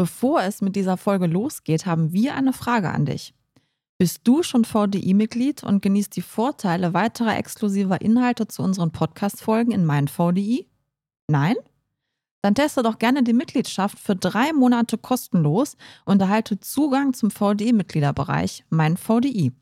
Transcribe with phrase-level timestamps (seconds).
[0.00, 3.34] Bevor es mit dieser Folge losgeht, haben wir eine Frage an dich.
[3.98, 9.84] Bist du schon VDI-Mitglied und genießt die Vorteile weiterer exklusiver Inhalte zu unseren Podcast-Folgen in
[9.84, 10.66] mein VDI?
[11.28, 11.56] Nein?
[12.40, 15.76] Dann teste doch gerne die Mitgliedschaft für drei Monate kostenlos
[16.06, 19.52] und erhalte Zugang zum VDI-Mitgliederbereich Mein VDI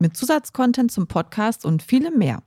[0.00, 2.42] mit Zusatzcontent zum Podcast und vielem mehr.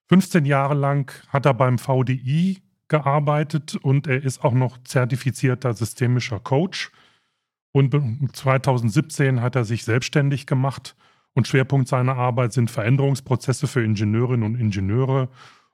[0.10, 2.62] 15 Jahre lang hat er beim VDI
[2.94, 6.92] gearbeitet und er ist auch noch zertifizierter systemischer Coach.
[7.72, 7.92] Und
[8.34, 10.96] 2017 hat er sich selbstständig gemacht
[11.34, 15.30] und Schwerpunkt seiner Arbeit sind Veränderungsprozesse für Ingenieurinnen und Ingenieure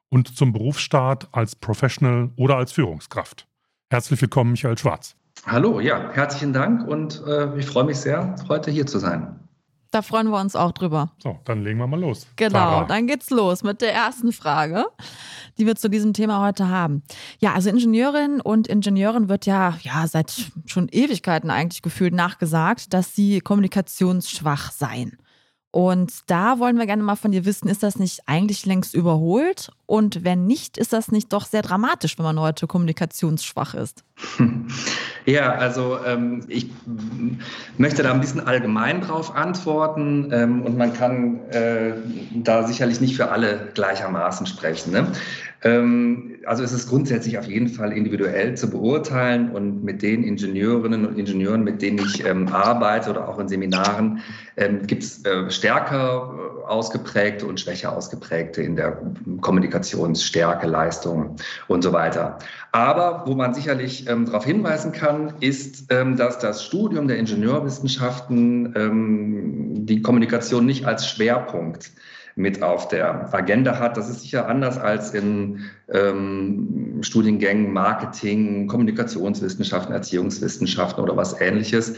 [0.08, 3.50] und zum Berufsstart als Professional oder als Führungskraft.
[3.90, 5.18] Herzlich willkommen, Michael Schwarz.
[5.46, 9.49] Hallo, ja, herzlichen Dank und äh, ich freue mich sehr, heute hier zu sein.
[9.92, 11.12] Da freuen wir uns auch drüber.
[11.18, 12.28] So, dann legen wir mal los.
[12.36, 12.86] Genau, Sarah.
[12.86, 14.86] dann geht's los mit der ersten Frage,
[15.58, 17.02] die wir zu diesem Thema heute haben.
[17.40, 23.16] Ja, also Ingenieurin und Ingenieurin wird ja, ja seit schon Ewigkeiten eigentlich gefühlt nachgesagt, dass
[23.16, 25.18] sie kommunikationsschwach seien.
[25.72, 29.72] Und da wollen wir gerne mal von dir wissen, ist das nicht eigentlich längst überholt?
[29.90, 34.04] Und wenn nicht, ist das nicht doch sehr dramatisch, wenn man heute kommunikationsschwach ist?
[35.26, 36.72] Ja, also ähm, ich
[37.78, 41.92] möchte da ein bisschen allgemein drauf antworten ähm, und man kann äh,
[42.34, 44.92] da sicherlich nicht für alle gleichermaßen sprechen.
[44.92, 45.12] Ne?
[45.62, 51.06] Ähm, also es ist grundsätzlich auf jeden Fall individuell zu beurteilen und mit den Ingenieurinnen
[51.06, 54.22] und Ingenieuren, mit denen ich ähm, arbeite oder auch in Seminaren,
[54.58, 56.34] ähm, gibt es äh, stärker
[56.66, 59.02] ausgeprägte und schwächer ausgeprägte in der
[59.80, 61.36] Kommunikationsstärke, Leistung
[61.68, 62.40] und so weiter.
[62.72, 68.74] Aber wo man sicherlich ähm, darauf hinweisen kann, ist, ähm, dass das Studium der Ingenieurwissenschaften
[68.76, 71.92] ähm, die Kommunikation nicht als Schwerpunkt
[72.36, 73.98] mit auf der Agenda hat.
[73.98, 75.60] Das ist sicher anders als in
[75.92, 81.96] ähm, Studiengängen Marketing, Kommunikationswissenschaften, Erziehungswissenschaften oder was ähnliches,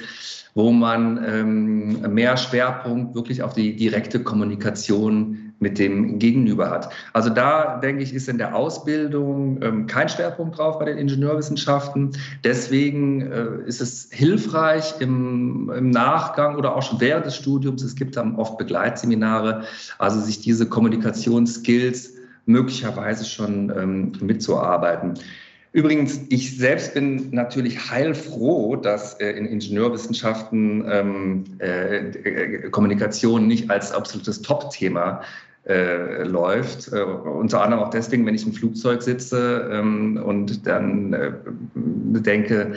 [0.53, 6.91] wo man ähm, mehr Schwerpunkt wirklich auf die direkte Kommunikation mit dem Gegenüber hat.
[7.13, 12.17] Also da denke ich, ist in der Ausbildung ähm, kein Schwerpunkt drauf bei den Ingenieurwissenschaften.
[12.43, 17.95] Deswegen äh, ist es hilfreich im, im, Nachgang oder auch schon während des Studiums, es
[17.95, 19.63] gibt dann oft Begleitseminare,
[19.99, 25.19] also sich diese Kommunikationsskills möglicherweise schon ähm, mitzuarbeiten.
[25.73, 33.69] Übrigens, ich selbst bin natürlich heilfroh, dass äh, in Ingenieurwissenschaften ähm, äh, äh Kommunikation nicht
[33.69, 35.21] als absolutes Top-Thema
[35.67, 36.91] äh, läuft.
[36.91, 41.31] Äh, unter anderem auch deswegen, wenn ich im Flugzeug sitze ähm, und dann äh,
[41.73, 42.73] denke,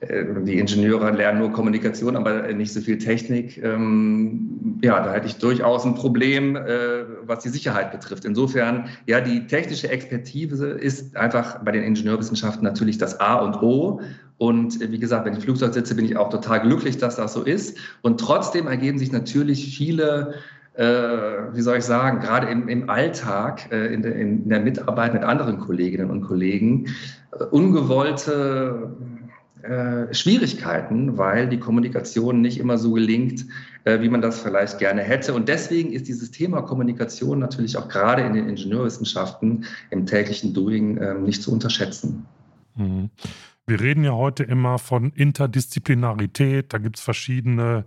[0.00, 3.62] äh, die Ingenieure lernen nur Kommunikation, aber nicht so viel Technik.
[3.62, 8.24] Ähm, ja, da hätte ich durchaus ein Problem, äh, was die Sicherheit betrifft.
[8.24, 14.00] Insofern, ja, die technische Expertise ist einfach bei den Ingenieurwissenschaften natürlich das A und O.
[14.38, 17.32] Und wie gesagt, wenn ich im Flugzeug sitze, bin ich auch total glücklich, dass das
[17.32, 17.78] so ist.
[18.00, 20.34] Und trotzdem ergeben sich natürlich viele
[20.74, 25.12] äh, wie soll ich sagen, gerade im, im Alltag, äh, in, der, in, der, Mitarbeit
[25.12, 26.86] mit anderen Kolleginnen und Kollegen,
[27.38, 28.96] äh, ungewollte
[29.62, 33.46] äh, Schwierigkeiten, weil die Kommunikation nicht immer so gelingt,
[33.84, 35.34] äh, wie man das vielleicht gerne hätte.
[35.34, 41.00] Und deswegen ist dieses Thema Kommunikation natürlich auch gerade in den Ingenieurwissenschaften im täglichen Doing
[41.00, 42.26] ähm, nicht zu unterschätzen.
[42.76, 43.10] Mhm.
[43.66, 46.72] Wir reden ja heute immer von Interdisziplinarität.
[46.72, 47.84] Da gibt es verschiedene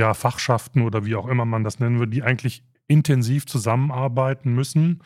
[0.00, 5.02] ja, Fachschaften oder wie auch immer man das nennen würde, die eigentlich intensiv zusammenarbeiten müssen.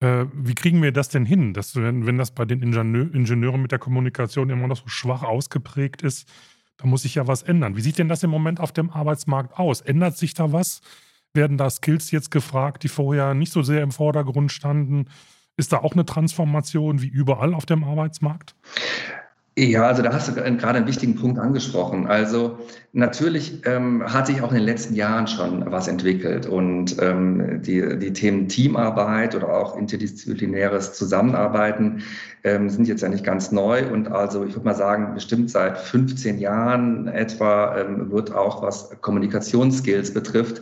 [0.00, 3.62] Äh, wie kriegen wir das denn hin, dass wenn, wenn das bei den Ingenieur, Ingenieuren
[3.62, 6.28] mit der Kommunikation immer noch so schwach ausgeprägt ist,
[6.76, 7.76] da muss sich ja was ändern.
[7.76, 9.80] Wie sieht denn das im Moment auf dem Arbeitsmarkt aus?
[9.80, 10.80] Ändert sich da was?
[11.32, 15.06] Werden da Skills jetzt gefragt, die vorher nicht so sehr im Vordergrund standen?
[15.56, 18.56] Ist da auch eine Transformation wie überall auf dem Arbeitsmarkt?
[19.58, 22.06] Ja, also da hast du gerade einen wichtigen Punkt angesprochen.
[22.06, 22.58] Also
[22.92, 27.98] natürlich ähm, hat sich auch in den letzten Jahren schon was entwickelt und ähm, die,
[27.98, 32.02] die Themen Teamarbeit oder auch interdisziplinäres Zusammenarbeiten
[32.44, 35.78] ähm, sind jetzt ja nicht ganz neu und also ich würde mal sagen, bestimmt seit
[35.78, 40.60] 15 Jahren etwa ähm, wird auch was Kommunikationsskills betrifft,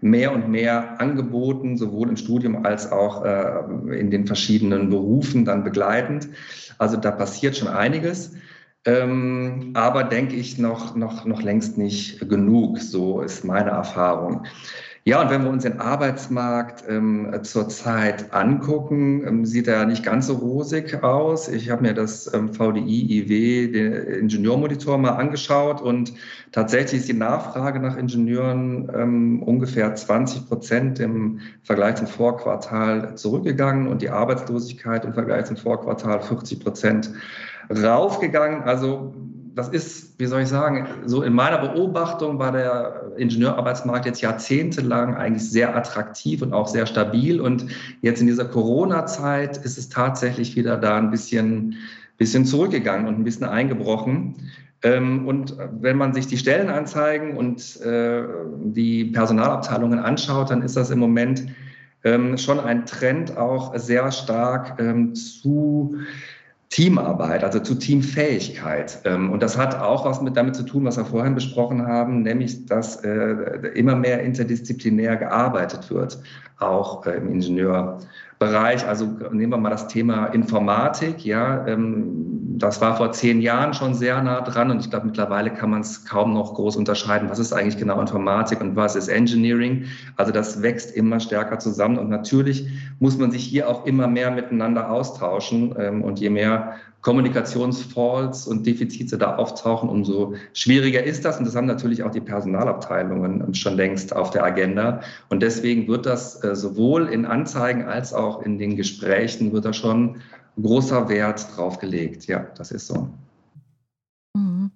[0.00, 5.64] mehr und mehr angeboten, sowohl im Studium als auch äh, in den verschiedenen Berufen dann
[5.64, 6.28] begleitend.
[6.78, 8.32] Also da passiert schon einiges.
[8.84, 12.78] Ähm, aber denke ich noch, noch, noch längst nicht genug.
[12.78, 14.46] So ist meine Erfahrung.
[15.08, 20.26] Ja, und wenn wir uns den Arbeitsmarkt ähm, zurzeit angucken, ähm, sieht er nicht ganz
[20.26, 21.46] so rosig aus.
[21.46, 26.12] Ich habe mir das ähm, VDI-IW, den Ingenieurmonitor, mal angeschaut und
[26.50, 33.86] tatsächlich ist die Nachfrage nach Ingenieuren ähm, ungefähr 20 Prozent im Vergleich zum Vorquartal zurückgegangen
[33.86, 37.12] und die Arbeitslosigkeit im Vergleich zum Vorquartal 40 Prozent
[37.70, 38.64] raufgegangen.
[38.64, 39.14] Also
[39.56, 45.14] das ist, wie soll ich sagen, so in meiner Beobachtung war der Ingenieurarbeitsmarkt jetzt jahrzehntelang
[45.14, 47.40] eigentlich sehr attraktiv und auch sehr stabil.
[47.40, 47.66] Und
[48.02, 51.76] jetzt in dieser Corona-Zeit ist es tatsächlich wieder da ein bisschen,
[52.18, 54.34] bisschen zurückgegangen und ein bisschen eingebrochen.
[54.82, 58.24] Ähm, und wenn man sich die Stellenanzeigen und äh,
[58.62, 61.46] die Personalabteilungen anschaut, dann ist das im Moment
[62.04, 65.96] ähm, schon ein Trend auch sehr stark ähm, zu
[66.76, 69.00] Teamarbeit, also zu Teamfähigkeit.
[69.06, 72.20] Ähm, und das hat auch was mit damit zu tun, was wir vorhin besprochen haben,
[72.20, 76.18] nämlich, dass äh, immer mehr interdisziplinär gearbeitet wird,
[76.58, 77.30] auch äh, im
[78.40, 78.86] Ingenieurbereich.
[78.86, 81.24] Also nehmen wir mal das Thema Informatik.
[81.24, 85.50] Ja, ähm, das war vor zehn Jahren schon sehr nah dran und ich glaube, mittlerweile
[85.50, 89.08] kann man es kaum noch groß unterscheiden, was ist eigentlich genau Informatik und was ist
[89.08, 89.84] Engineering.
[90.16, 92.66] Also das wächst immer stärker zusammen und natürlich
[92.98, 98.66] muss man sich hier auch immer mehr miteinander austauschen ähm, und je mehr Kommunikationsfalls und
[98.66, 101.38] Defizite da auftauchen, umso schwieriger ist das.
[101.38, 105.00] Und das haben natürlich auch die Personalabteilungen schon längst auf der Agenda.
[105.28, 109.72] Und deswegen wird das äh, sowohl in Anzeigen als auch in den Gesprächen wird da
[109.72, 110.16] schon
[110.60, 112.26] großer Wert drauf gelegt.
[112.26, 113.08] Ja, das ist so.
[114.34, 114.72] Mhm.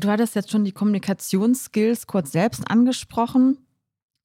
[0.00, 3.58] Du hattest jetzt schon die Kommunikationsskills kurz selbst angesprochen.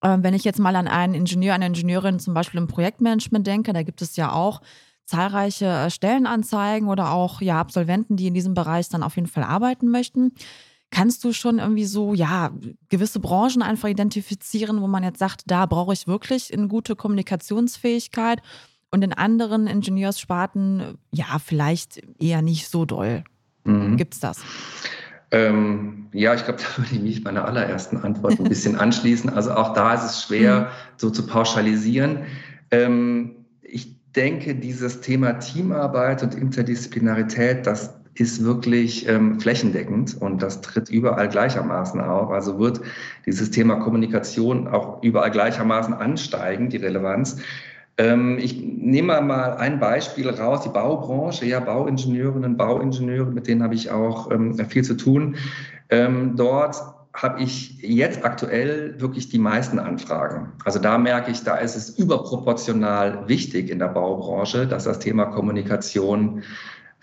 [0.02, 3.74] Ähm, wenn ich jetzt mal an einen Ingenieur, eine Ingenieurin zum Beispiel im Projektmanagement denke,
[3.74, 4.62] da gibt es ja auch
[5.12, 9.44] zahlreiche äh, Stellenanzeigen oder auch ja, Absolventen, die in diesem Bereich dann auf jeden Fall
[9.44, 10.34] arbeiten möchten.
[10.90, 12.52] Kannst du schon irgendwie so, ja,
[12.90, 18.42] gewisse Branchen einfach identifizieren, wo man jetzt sagt, da brauche ich wirklich eine gute Kommunikationsfähigkeit
[18.90, 23.24] und in anderen Ingenieurssparten, ja, vielleicht eher nicht so doll.
[23.64, 23.96] Mhm.
[23.98, 24.42] Gibt es das?
[25.32, 29.30] Ähm, ja, ich glaube, da würde ich mich meiner allerersten Antwort ein bisschen anschließen.
[29.30, 30.68] Also auch da ist es schwer, mhm.
[30.98, 32.24] so zu pauschalisieren.
[32.70, 33.41] Ähm,
[34.16, 41.30] denke, dieses Thema Teamarbeit und Interdisziplinarität, das ist wirklich ähm, flächendeckend und das tritt überall
[41.30, 42.30] gleichermaßen auf.
[42.30, 42.82] Also wird
[43.26, 47.38] dieses Thema Kommunikation auch überall gleichermaßen ansteigen, die Relevanz.
[47.98, 53.76] Ähm, ich nehme mal ein Beispiel raus, die Baubranche, ja, Bauingenieurinnen, Bauingenieure, mit denen habe
[53.76, 55.36] ich auch ähm, viel zu tun.
[55.90, 56.76] Ähm, dort
[57.14, 60.54] habe ich jetzt aktuell wirklich die meisten Anfragen.
[60.64, 65.26] Also da merke ich, da ist es überproportional wichtig in der Baubranche, dass das Thema
[65.26, 66.44] Kommunikation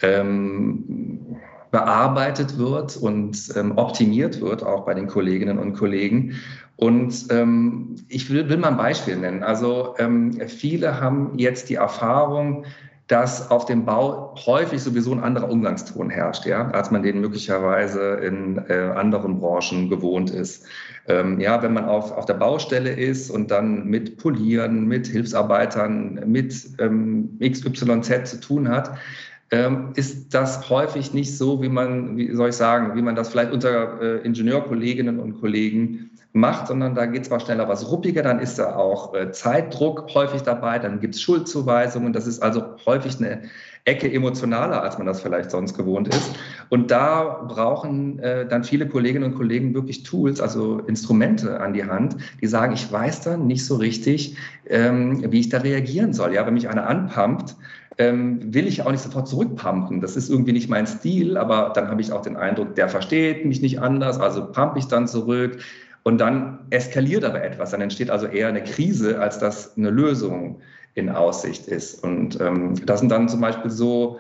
[0.01, 1.37] ähm,
[1.71, 6.37] bearbeitet wird und ähm, optimiert wird, auch bei den Kolleginnen und Kollegen.
[6.77, 9.43] Und ähm, ich will, will mal ein Beispiel nennen.
[9.43, 12.65] Also ähm, viele haben jetzt die Erfahrung,
[13.09, 18.17] dass auf dem Bau häufig sowieso ein anderer Umgangston herrscht, ja, als man den möglicherweise
[18.17, 20.67] in äh, anderen Branchen gewohnt ist.
[21.07, 26.23] Ähm, ja, wenn man auf, auf der Baustelle ist und dann mit Polieren, mit Hilfsarbeitern,
[26.27, 28.91] mit ähm, XYZ zu tun hat,
[29.51, 33.31] ähm, ist das häufig nicht so, wie man, wie soll ich sagen, wie man das
[33.31, 38.39] vielleicht unter äh, Ingenieurkolleginnen und Kollegen macht, sondern da geht zwar schneller was ruppiger, dann
[38.39, 42.13] ist da auch äh, Zeitdruck häufig dabei, dann gibt es Schuldzuweisungen.
[42.13, 43.43] Das ist also häufig eine
[43.87, 46.31] Ecke emotionaler, als man das vielleicht sonst gewohnt ist.
[46.69, 51.85] Und da brauchen äh, dann viele Kolleginnen und Kollegen wirklich Tools, also Instrumente an die
[51.85, 54.37] Hand, die sagen, ich weiß dann nicht so richtig,
[54.67, 56.35] ähm, wie ich da reagieren soll.
[56.35, 57.57] Ja, wenn mich einer anpumpt,
[57.99, 60.01] ähm, will ich auch nicht sofort zurückpumpen.
[60.01, 63.45] Das ist irgendwie nicht mein Stil, aber dann habe ich auch den Eindruck, der versteht
[63.45, 65.59] mich nicht anders, also pump ich dann zurück.
[66.05, 67.73] Und dann eskaliert aber etwas.
[67.73, 70.61] Dann entsteht also eher eine Krise, als dass eine Lösung
[70.95, 72.03] in Aussicht ist.
[72.03, 74.19] Und ähm, das sind dann zum Beispiel so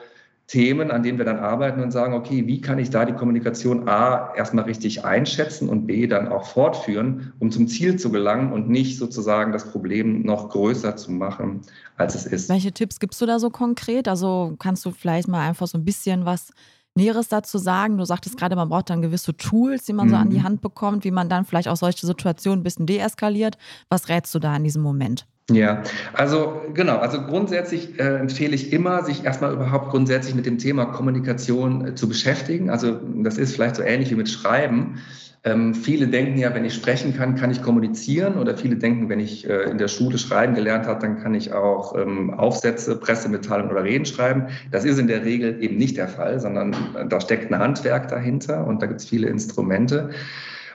[0.49, 3.87] Themen, an denen wir dann arbeiten und sagen, okay, wie kann ich da die Kommunikation
[3.87, 8.71] A erstmal richtig einschätzen und B dann auch fortführen, um zum Ziel zu gelangen und
[8.71, 11.61] nicht sozusagen das Problem noch größer zu machen,
[11.99, 12.49] als es ist.
[12.49, 14.09] Welche Tipps gibst du da so konkret?
[14.09, 16.50] Also kannst du vielleicht mal einfach so ein bisschen was
[16.95, 17.99] Näheres dazu sagen?
[17.99, 20.11] Du sagtest gerade, man braucht dann gewisse Tools, die man mhm.
[20.11, 20.45] so an die mhm.
[20.45, 23.59] Hand bekommt, wie man dann vielleicht auch solche Situationen ein bisschen deeskaliert.
[23.90, 25.26] Was rätst du da in diesem Moment?
[25.50, 30.59] Ja, also genau, also grundsätzlich äh, empfehle ich immer, sich erstmal überhaupt grundsätzlich mit dem
[30.59, 32.69] Thema Kommunikation äh, zu beschäftigen.
[32.69, 35.00] Also das ist vielleicht so ähnlich wie mit Schreiben.
[35.45, 38.37] Ähm, viele denken ja, wenn ich sprechen kann, kann ich kommunizieren.
[38.37, 41.55] Oder viele denken, wenn ich äh, in der Schule schreiben gelernt habe, dann kann ich
[41.55, 44.49] auch ähm, Aufsätze, Pressemitteilungen oder Reden schreiben.
[44.71, 48.09] Das ist in der Regel eben nicht der Fall, sondern äh, da steckt ein Handwerk
[48.09, 50.11] dahinter und da gibt es viele Instrumente.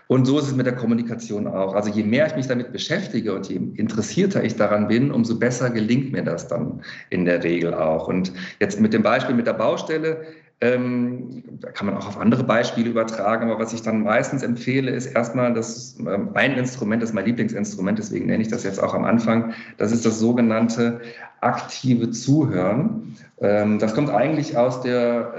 [0.08, 1.74] Und so ist es mit der Kommunikation auch.
[1.74, 5.70] Also je mehr ich mich damit beschäftige und je interessierter ich daran bin, umso besser
[5.70, 8.08] gelingt mir das dann in der Regel auch.
[8.08, 10.26] Und jetzt mit dem Beispiel mit der Baustelle,
[10.64, 14.92] ähm, da kann man auch auf andere Beispiele übertragen, aber was ich dann meistens empfehle,
[14.92, 18.82] ist erstmal das ähm, ein Instrument, das ist mein Lieblingsinstrument, deswegen nenne ich das jetzt
[18.82, 21.02] auch am Anfang, das ist das sogenannte
[21.42, 23.18] aktive Zuhören.
[23.42, 25.34] Ähm, das kommt eigentlich aus der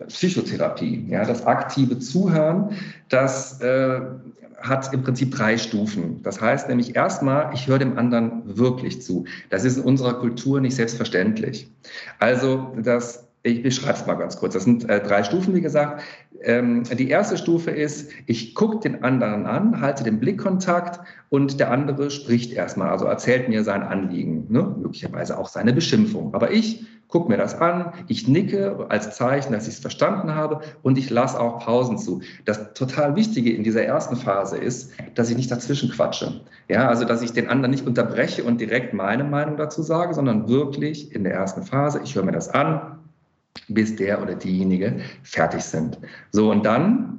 [0.00, 1.06] äh, Psychotherapie.
[1.08, 2.70] Ja, das aktive Zuhören,
[3.08, 4.00] das äh,
[4.60, 6.20] hat im Prinzip drei Stufen.
[6.22, 9.24] Das heißt nämlich erstmal, ich höre dem anderen wirklich zu.
[9.50, 11.70] Das ist in unserer Kultur nicht selbstverständlich.
[12.18, 14.54] Also das ich beschreibe es mal ganz kurz.
[14.54, 16.02] Das sind äh, drei Stufen, wie gesagt.
[16.42, 21.70] Ähm, die erste Stufe ist, ich gucke den anderen an, halte den Blickkontakt und der
[21.70, 24.74] andere spricht erstmal, also erzählt mir sein Anliegen, ne?
[24.78, 26.34] möglicherweise auch seine Beschimpfung.
[26.34, 30.60] Aber ich gucke mir das an, ich nicke als Zeichen, dass ich es verstanden habe
[30.82, 32.22] und ich lasse auch Pausen zu.
[32.46, 36.40] Das total Wichtige in dieser ersten Phase ist, dass ich nicht dazwischen quatsche.
[36.68, 40.48] Ja, also dass ich den anderen nicht unterbreche und direkt meine Meinung dazu sage, sondern
[40.48, 42.93] wirklich in der ersten Phase, ich höre mir das an,
[43.68, 45.98] bis der oder diejenige fertig sind.
[46.32, 47.14] So, und dann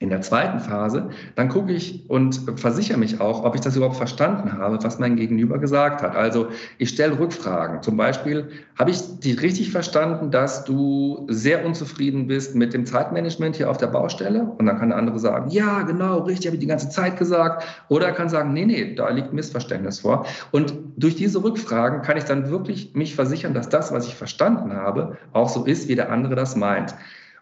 [0.00, 3.96] in der zweiten Phase, dann gucke ich und versichere mich auch, ob ich das überhaupt
[3.96, 6.14] verstanden habe, was mein Gegenüber gesagt hat.
[6.14, 7.82] Also ich stelle Rückfragen.
[7.82, 13.56] Zum Beispiel, habe ich dich richtig verstanden, dass du sehr unzufrieden bist mit dem Zeitmanagement
[13.56, 14.44] hier auf der Baustelle?
[14.44, 17.64] Und dann kann der andere sagen, ja, genau, richtig, habe ich die ganze Zeit gesagt.
[17.88, 20.26] Oder er kann sagen, nee, nee, da liegt Missverständnis vor.
[20.52, 24.74] Und durch diese Rückfragen kann ich dann wirklich mich versichern, dass das, was ich verstanden
[24.74, 26.94] habe, auch so ist, wie der andere das meint.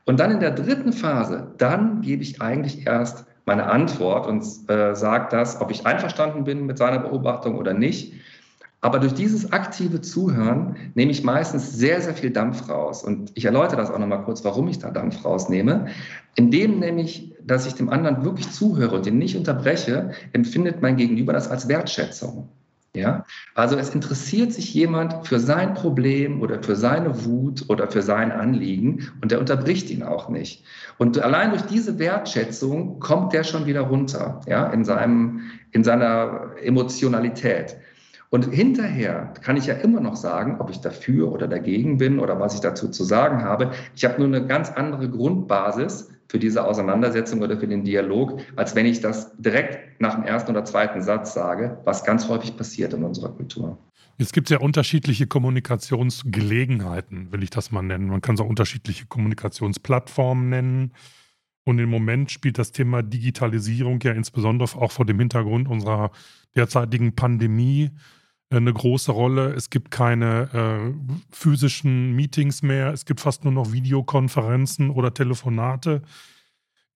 [0.05, 4.95] Und dann in der dritten Phase, dann gebe ich eigentlich erst meine Antwort und äh,
[4.95, 8.13] sage das, ob ich einverstanden bin mit seiner Beobachtung oder nicht.
[8.83, 13.03] Aber durch dieses aktive Zuhören nehme ich meistens sehr, sehr viel Dampf raus.
[13.03, 15.87] Und ich erläutere das auch nochmal kurz, warum ich da Dampf rausnehme.
[16.35, 21.33] Indem nämlich, dass ich dem anderen wirklich zuhöre und ihn nicht unterbreche, empfindet mein Gegenüber
[21.33, 22.49] das als Wertschätzung.
[22.97, 23.25] Ja?
[23.55, 28.33] Also es interessiert sich jemand für sein Problem oder für seine Wut oder für sein
[28.33, 30.65] Anliegen und der unterbricht ihn auch nicht.
[30.99, 36.53] Und allein durch diese Wertschätzung kommt der schon wieder runter, ja, in seinem, in seiner
[36.63, 37.77] Emotionalität.
[38.31, 42.41] Und hinterher kann ich ja immer noch sagen, ob ich dafür oder dagegen bin oder
[42.41, 43.71] was ich dazu zu sagen habe.
[43.95, 48.75] Ich habe nur eine ganz andere Grundbasis für diese Auseinandersetzung oder für den Dialog, als
[48.75, 52.95] wenn ich das direkt nach dem ersten oder zweiten Satz sage, was ganz häufig passiert
[52.95, 53.79] in unserer Kultur.
[54.19, 58.09] Jetzt gibt es ja unterschiedliche Kommunikationsgelegenheiten, will ich das mal nennen.
[58.09, 60.95] Man kann es auch unterschiedliche Kommunikationsplattformen nennen.
[61.65, 66.13] Und im Moment spielt das Thema Digitalisierung ja insbesondere auch vor dem Hintergrund unserer
[66.55, 67.91] derzeitigen Pandemie
[68.51, 69.53] eine große Rolle.
[69.55, 72.93] Es gibt keine äh, physischen Meetings mehr.
[72.93, 76.03] Es gibt fast nur noch Videokonferenzen oder Telefonate.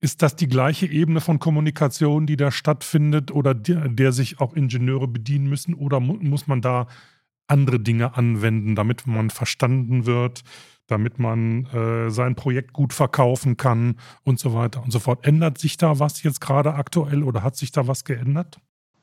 [0.01, 4.55] Ist das die gleiche Ebene von Kommunikation, die da stattfindet oder der, der sich auch
[4.55, 5.75] Ingenieure bedienen müssen?
[5.75, 6.87] Oder mu muss man da
[7.49, 10.43] andere Dinge anwenden, damit man verstanden wird,
[10.87, 15.27] damit man äh, sein Projekt gut verkaufen kann und so weiter und so fort?
[15.27, 18.61] Ändert sich da was jetzt gerade aktuell oder hat sich da was geändert?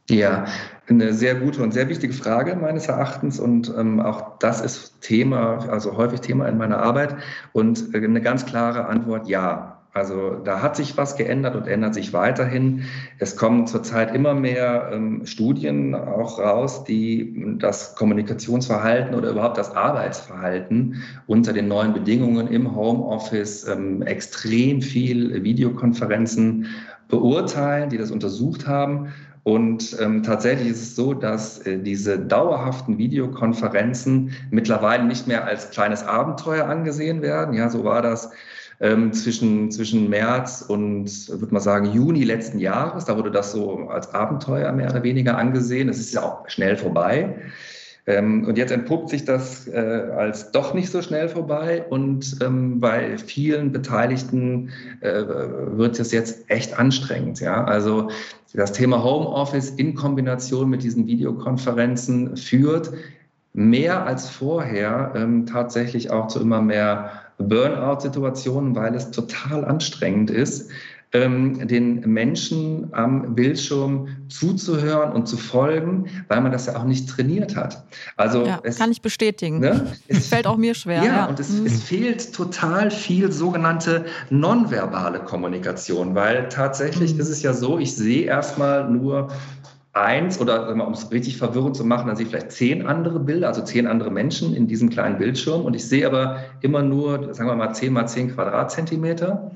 [0.09, 0.45] Ja,
[0.87, 5.67] eine sehr gute und sehr wichtige Frage meines Erachtens und ähm, auch das ist Thema,
[5.69, 7.17] also häufig Thema in meiner Arbeit
[7.51, 9.73] und äh, eine ganz klare Antwort ja.
[9.93, 12.83] Also da hat sich was geändert und ändert sich weiterhin.
[13.17, 19.75] Es kommen zurzeit immer mehr ähm, Studien auch raus, die das Kommunikationsverhalten oder überhaupt das
[19.75, 26.67] Arbeitsverhalten unter den neuen Bedingungen im Homeoffice ähm, extrem viel Videokonferenzen
[27.07, 29.13] beurteilen, die das untersucht haben.
[29.47, 35.69] Und ähm, tatsächlich ist es so, dass äh, diese dauerhaften Videokonferenzen mittlerweile nicht mehr als
[35.69, 37.53] kleines Abenteuer angesehen werden.
[37.53, 38.29] Ja, so war das
[38.81, 43.05] ähm, zwischen, zwischen März und, würde man sagen, Juni letzten Jahres.
[43.05, 45.87] Da wurde das so als Abenteuer mehr oder weniger angesehen.
[45.87, 47.37] Das ist ja auch schnell vorbei.
[48.07, 52.79] Ähm, und jetzt entpuppt sich das äh, als doch nicht so schnell vorbei und ähm,
[52.79, 54.69] bei vielen Beteiligten
[55.01, 55.23] äh,
[55.77, 57.41] wird es jetzt echt anstrengend.
[57.41, 57.65] Ja?
[57.65, 58.09] Also
[58.53, 62.93] das Thema Homeoffice in Kombination mit diesen Videokonferenzen führt
[63.53, 70.71] mehr als vorher ähm, tatsächlich auch zu immer mehr Burnout-Situationen, weil es total anstrengend ist,
[71.13, 77.07] ähm, den Menschen am Bildschirm zuzuhören und zu folgen, weil man das ja auch nicht
[77.07, 77.85] trainiert hat.
[78.17, 79.59] Also ja, es, kann ich bestätigen.
[79.59, 81.03] Ne, es fällt auch mir schwer.
[81.03, 81.25] Ja, ja.
[81.27, 81.65] und es, mhm.
[81.65, 87.21] es, fehlt total viel sogenannte nonverbale Kommunikation, weil tatsächlich mhm.
[87.21, 89.29] ist es ja so, ich sehe erstmal nur
[89.93, 93.47] eins oder um es richtig verwirrend zu machen, dann sehe ich vielleicht zehn andere Bilder,
[93.47, 97.49] also zehn andere Menschen in diesem kleinen Bildschirm und ich sehe aber immer nur, sagen
[97.49, 99.51] wir mal, zehn mal zehn Quadratzentimeter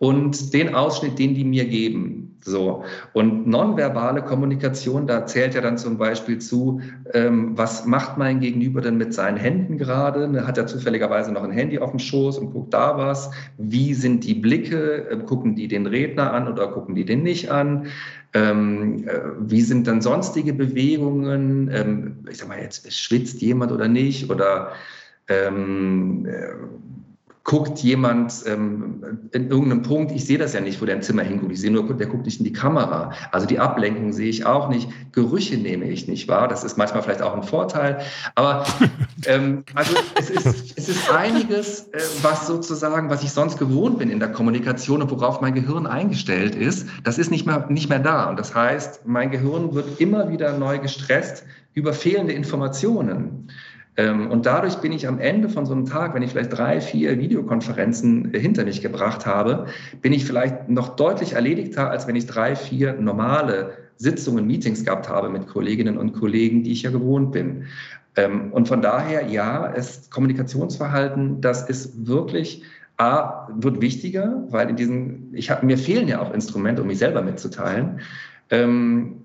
[0.00, 2.38] und den Ausschnitt, den die mir geben.
[2.42, 2.84] So.
[3.12, 6.80] Und nonverbale Kommunikation, da zählt ja dann zum Beispiel zu,
[7.12, 10.26] ähm, was macht mein Gegenüber denn mit seinen Händen gerade?
[10.26, 13.30] Ne, hat er zufälligerweise noch ein Handy auf dem Schoß und guckt da was?
[13.58, 15.06] Wie sind die Blicke?
[15.10, 17.88] Ähm, gucken die den Redner an oder gucken die den nicht an?
[18.32, 21.70] Ähm, äh, wie sind dann sonstige Bewegungen?
[21.70, 24.30] Ähm, ich sag mal, jetzt schwitzt jemand oder nicht?
[24.30, 24.70] Oder
[25.28, 26.54] ähm, äh,
[27.42, 31.22] guckt jemand ähm, in irgendeinem Punkt, ich sehe das ja nicht, wo der im Zimmer
[31.22, 33.12] hinguckt, ich sehe nur, der guckt nicht in die Kamera.
[33.32, 37.02] Also die Ablenkung sehe ich auch nicht, Gerüche nehme ich nicht wahr, das ist manchmal
[37.02, 38.00] vielleicht auch ein Vorteil,
[38.34, 38.66] aber
[39.26, 44.10] ähm, also es ist, es ist einiges, äh, was sozusagen, was ich sonst gewohnt bin
[44.10, 48.00] in der Kommunikation und worauf mein Gehirn eingestellt ist, das ist nicht mehr, nicht mehr
[48.00, 48.28] da.
[48.28, 51.44] Und das heißt, mein Gehirn wird immer wieder neu gestresst
[51.74, 53.48] über fehlende Informationen.
[54.00, 56.80] Ähm, und dadurch bin ich am Ende von so einem Tag, wenn ich vielleicht drei,
[56.80, 59.66] vier Videokonferenzen hinter mich gebracht habe,
[60.00, 65.10] bin ich vielleicht noch deutlich erledigter, als wenn ich drei, vier normale Sitzungen, Meetings gehabt
[65.10, 67.64] habe mit Kolleginnen und Kollegen, die ich ja gewohnt bin.
[68.16, 72.62] Ähm, und von daher, ja, es Kommunikationsverhalten, das ist wirklich
[72.96, 76.98] A, wird wichtiger, weil in diesen, ich habe, mir fehlen ja auch Instrumente, um mich
[76.98, 78.00] selber mitzuteilen.
[78.48, 79.19] Ähm,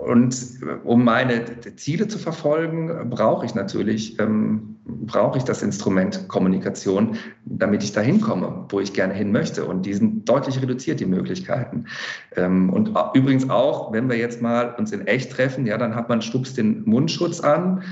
[0.00, 1.44] und um meine
[1.76, 8.20] Ziele zu verfolgen, brauche ich natürlich, ähm, brauche ich das Instrument Kommunikation, damit ich dahin
[8.20, 9.64] komme, wo ich gerne hin möchte.
[9.64, 11.84] Und die sind deutlich reduziert, die Möglichkeiten.
[12.36, 16.08] Ähm, und übrigens auch, wenn wir jetzt mal uns in echt treffen, ja, dann hat
[16.08, 17.82] man stups den Mundschutz an,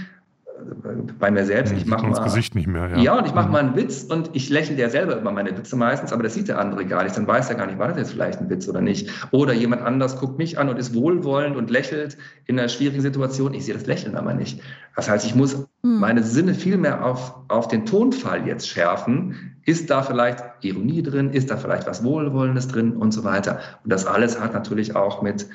[1.18, 1.72] bei mir selbst.
[1.72, 2.88] Ich mache das Gesicht nicht mehr.
[2.88, 3.52] Ja, ja und ich mache mhm.
[3.52, 6.48] mal einen Witz und ich lächle ja selber über meine Witze meistens, aber das sieht
[6.48, 7.16] der andere gar nicht.
[7.16, 9.10] Dann weiß er gar nicht, war das jetzt vielleicht ein Witz oder nicht.
[9.30, 12.16] Oder jemand anders guckt mich an und ist wohlwollend und lächelt
[12.46, 13.54] in einer schwierigen Situation.
[13.54, 14.60] Ich sehe das Lächeln aber nicht.
[14.96, 16.00] Das heißt, ich muss mhm.
[16.00, 19.56] meine Sinne viel mehr auf, auf den Tonfall jetzt schärfen.
[19.64, 21.30] Ist da vielleicht Ironie drin?
[21.30, 23.60] Ist da vielleicht was Wohlwollendes drin und so weiter?
[23.84, 25.46] Und das alles hat natürlich auch mit,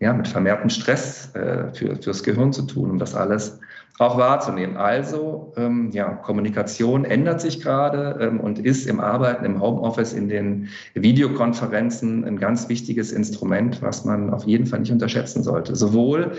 [0.00, 2.90] ja, mit vermehrtem Stress äh, für, fürs Gehirn zu tun.
[2.90, 3.58] Und das alles
[3.98, 4.76] auch wahrzunehmen.
[4.76, 10.28] Also ähm, ja, Kommunikation ändert sich gerade ähm, und ist im Arbeiten, im Homeoffice, in
[10.28, 16.32] den Videokonferenzen ein ganz wichtiges Instrument, was man auf jeden Fall nicht unterschätzen sollte, sowohl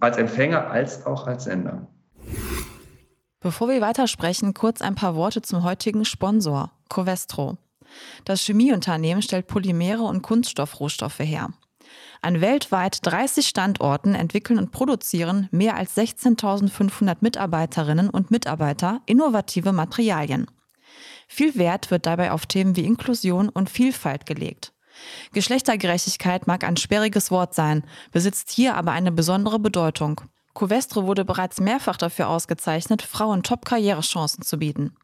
[0.00, 1.86] als Empfänger als auch als Sender.
[3.40, 7.58] Bevor wir weitersprechen, kurz ein paar Worte zum heutigen Sponsor, Covestro.
[8.24, 11.48] Das Chemieunternehmen stellt Polymere und Kunststoffrohstoffe her.
[12.24, 20.46] An weltweit 30 Standorten entwickeln und produzieren mehr als 16.500 Mitarbeiterinnen und Mitarbeiter innovative Materialien.
[21.26, 24.72] Viel Wert wird dabei auf Themen wie Inklusion und Vielfalt gelegt.
[25.32, 27.82] Geschlechtergerechtigkeit mag ein sperriges Wort sein,
[28.12, 30.20] besitzt hier aber eine besondere Bedeutung.
[30.54, 34.94] Covestro wurde bereits mehrfach dafür ausgezeichnet, Frauen Top-Karrierechancen zu bieten.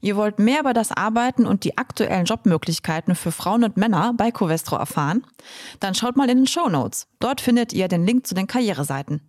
[0.00, 4.30] Ihr wollt mehr über das Arbeiten und die aktuellen Jobmöglichkeiten für Frauen und Männer bei
[4.30, 5.26] Covestro erfahren?
[5.80, 7.08] Dann schaut mal in den Show Notes.
[7.18, 9.20] Dort findet ihr den Link zu den Karriereseiten.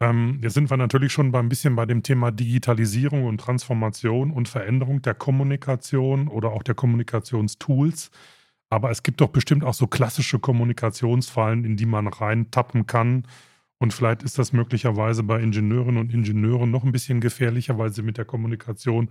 [0.00, 4.48] Ähm, jetzt sind wir natürlich schon ein bisschen bei dem Thema Digitalisierung und Transformation und
[4.48, 8.10] Veränderung der Kommunikation oder auch der Kommunikationstools.
[8.70, 13.24] Aber es gibt doch bestimmt auch so klassische Kommunikationsfallen, in die man reintappen kann,
[13.78, 18.02] und vielleicht ist das möglicherweise bei Ingenieurinnen und Ingenieuren noch ein bisschen gefährlicher, weil sie
[18.02, 19.08] mit der Kommunikation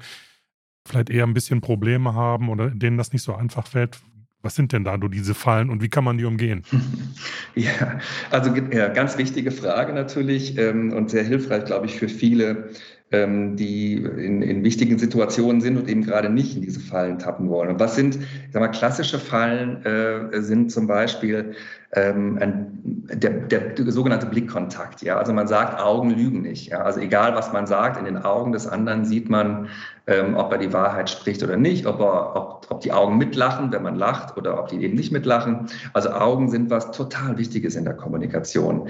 [0.86, 4.00] vielleicht eher ein bisschen Probleme haben oder denen das nicht so einfach fällt.
[4.42, 6.64] Was sind denn da du diese Fallen und wie kann man die umgehen?
[7.56, 7.98] Ja,
[8.30, 12.70] also ja, ganz wichtige Frage natürlich ähm, und sehr hilfreich, glaube ich, für viele,
[13.12, 17.50] ähm, die in, in, wichtigen Situationen sind und eben gerade nicht in diese Fallen tappen
[17.50, 17.70] wollen.
[17.70, 21.56] Und was sind, ich sag mal, klassische Fallen äh, sind zum Beispiel
[21.94, 25.02] ähm, ein, der, der, sogenannte Blickkontakt.
[25.02, 26.70] Ja, also man sagt, Augen lügen nicht.
[26.70, 29.70] Ja, also egal, was man sagt, in den Augen des anderen sieht man,
[30.06, 33.72] ähm, ob er die Wahrheit spricht oder nicht, ob, er, ob, ob die Augen mitlachen,
[33.72, 35.68] wenn man lacht, oder ob die eben nicht mitlachen.
[35.94, 38.90] Also Augen sind was total Wichtiges in der Kommunikation.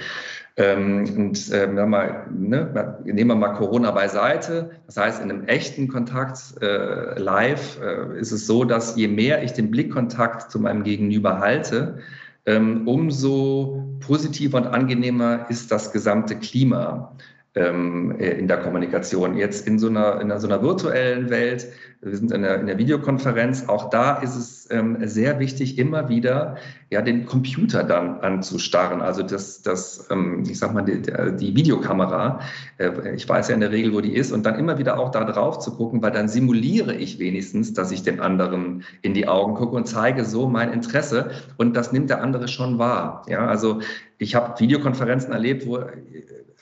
[0.56, 4.72] Ähm, und äh, mal, ne, nehmen wir mal Corona beiseite.
[4.88, 9.44] Das heißt, in einem echten Kontakt äh, live äh, ist es so, dass je mehr
[9.44, 12.00] ich den Blickkontakt zu meinem Gegenüber halte,
[12.48, 17.14] umso positiver und angenehmer ist das gesamte Klima.
[17.58, 19.36] ähm, in der Kommunikation.
[19.36, 21.68] Jetzt in so einer, in so einer virtuellen Welt,
[22.02, 26.10] wir sind in der, in der Videokonferenz, auch da ist es ähm, sehr wichtig, immer
[26.10, 26.58] wieder
[26.90, 32.40] ja, den Computer dann anzustarren, also das, das ähm, ich sag mal, die, die Videokamera.
[32.78, 35.10] Äh, ich weiß ja in der Regel, wo die ist, und dann immer wieder auch
[35.10, 39.28] da drauf zu gucken, weil dann simuliere ich wenigstens, dass ich den anderen in die
[39.28, 43.24] Augen gucke und zeige so mein Interesse und das nimmt der andere schon wahr.
[43.28, 43.82] Ja, also
[44.20, 45.80] ich habe Videokonferenzen erlebt, wo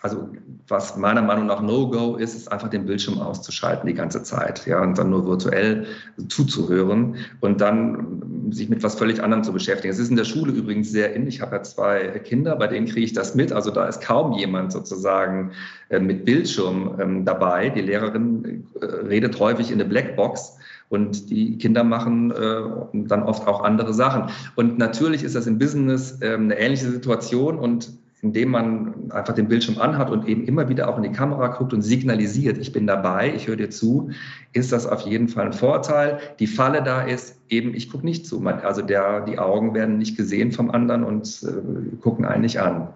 [0.06, 0.30] also
[0.68, 4.80] was meiner Meinung nach No-Go ist, ist einfach den Bildschirm auszuschalten die ganze Zeit, ja,
[4.82, 5.86] und dann nur virtuell
[6.28, 9.92] zuzuhören und dann sich mit was völlig anderem zu beschäftigen.
[9.92, 11.28] Es ist in der Schule übrigens sehr in.
[11.28, 13.52] Ich habe ja zwei Kinder, bei denen kriege ich das mit.
[13.52, 15.52] Also da ist kaum jemand sozusagen
[15.90, 17.70] äh, mit Bildschirm ähm, dabei.
[17.70, 20.58] Die Lehrerin äh, redet häufig in eine Blackbox.
[20.90, 22.62] Und die Kinder machen äh,
[22.94, 24.30] dann oft auch andere Sachen.
[24.56, 27.58] Und natürlich ist das im Business äh, eine ähnliche Situation.
[27.58, 27.90] Und
[28.26, 31.74] indem man einfach den Bildschirm anhat und eben immer wieder auch in die Kamera guckt
[31.74, 34.10] und signalisiert, ich bin dabei, ich höre dir zu,
[34.54, 36.18] ist das auf jeden Fall ein Vorteil.
[36.40, 38.42] Die Falle da ist, eben, ich gucke nicht zu.
[38.64, 42.88] Also der, die Augen werden nicht gesehen vom anderen und äh, gucken einen nicht an.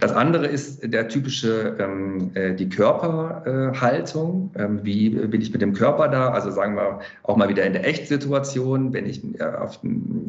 [0.00, 4.50] Das andere ist der typische, ähm, äh, die Körperhaltung.
[4.56, 6.30] Ähm, wie bin ich mit dem Körper da?
[6.30, 9.80] Also sagen wir auch mal wieder in der Echtsituation, wenn ich äh, auf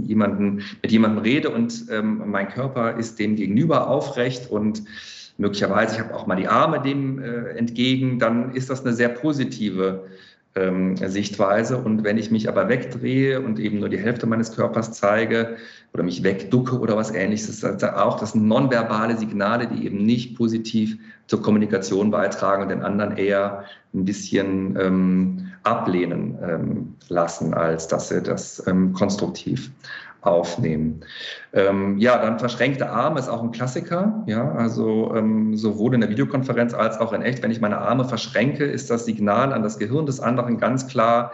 [0.03, 4.83] jemanden, mit jemandem rede und ähm, mein Körper ist dem gegenüber aufrecht und
[5.37, 9.09] möglicherweise, ich habe auch mal die Arme dem äh, entgegen, dann ist das eine sehr
[9.09, 10.03] positive
[10.55, 11.77] ähm, Sichtweise.
[11.77, 15.57] Und wenn ich mich aber wegdrehe und eben nur die Hälfte meines Körpers zeige
[15.93, 20.35] oder mich wegducke oder was ähnliches, ist auch das sind nonverbale Signale, die eben nicht
[20.37, 27.87] positiv zur Kommunikation beitragen und den anderen eher ein bisschen ähm, ablehnen ähm, lassen, als
[27.87, 29.71] dass sie das ähm, konstruktiv
[30.25, 31.01] aufnehmen.
[31.53, 34.23] Ähm, ja, dann verschränkte Arme ist auch ein Klassiker.
[34.25, 37.43] Ja, also ähm, sowohl in der Videokonferenz als auch in echt.
[37.43, 41.31] Wenn ich meine Arme verschränke, ist das Signal an das Gehirn des anderen ganz klar,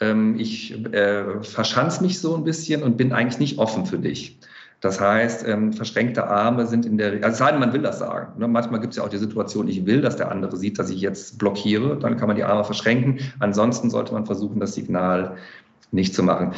[0.00, 4.38] ähm, ich äh, verschanze mich so ein bisschen und bin eigentlich nicht offen für dich.
[4.80, 8.38] Das heißt, ähm, verschränkte Arme sind in der, also sei denn, man will das sagen.
[8.38, 8.48] Ne?
[8.48, 11.02] Manchmal gibt es ja auch die Situation, ich will, dass der andere sieht, dass ich
[11.02, 11.98] jetzt blockiere.
[11.98, 13.18] Dann kann man die Arme verschränken.
[13.40, 15.36] Ansonsten sollte man versuchen, das Signal
[15.92, 16.54] nicht zu machen.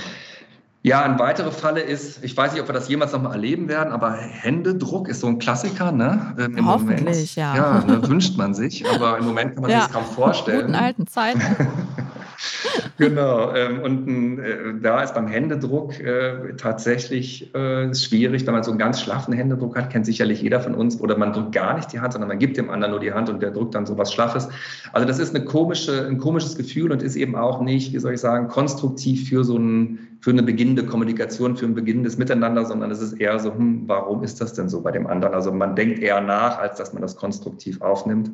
[0.85, 3.93] Ja, ein weiterer Falle ist, ich weiß nicht, ob wir das jemals nochmal erleben werden,
[3.93, 6.35] aber Händedruck ist so ein Klassiker, ne?
[6.37, 7.37] Ähm, Im Hoffentlich, Moment.
[7.37, 7.57] ja.
[7.57, 10.71] Ja, ne, wünscht man sich, aber im Moment kann man ja, sich kaum vorstellen.
[10.71, 11.41] In alten Zeiten.
[12.99, 13.55] genau.
[13.55, 18.79] Ähm, und äh, da ist beim Händedruck äh, tatsächlich äh, schwierig, wenn man so einen
[18.79, 22.01] ganz schlaffen Händedruck hat, kennt sicherlich jeder von uns, oder man drückt gar nicht die
[22.01, 24.13] Hand, sondern man gibt dem anderen nur die Hand und der drückt dann so was
[24.13, 24.49] Schlaffes.
[24.93, 28.15] Also das ist eine komische, ein komisches Gefühl und ist eben auch nicht, wie soll
[28.15, 32.93] ich sagen, konstruktiv für so ein für eine beginnende Kommunikation, für ein beginnendes Miteinander, sondern
[32.93, 35.35] es ist eher so, hm, warum ist das denn so bei dem anderen?
[35.35, 38.31] Also man denkt eher nach, als dass man das konstruktiv aufnimmt.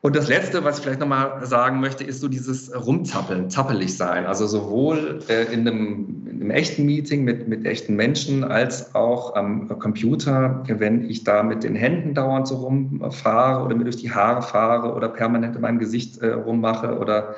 [0.00, 4.26] Und das Letzte, was ich vielleicht nochmal sagen möchte, ist so dieses Rumzappeln, zappelig sein.
[4.26, 9.34] Also sowohl äh, in, einem, in, einem, echten Meeting mit, mit echten Menschen als auch
[9.34, 14.12] am Computer, wenn ich da mit den Händen dauernd so rumfahre oder mir durch die
[14.12, 17.34] Haare fahre oder permanent in meinem Gesicht äh, rummache oder